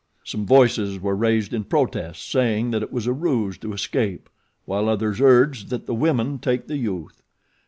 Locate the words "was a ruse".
2.91-3.59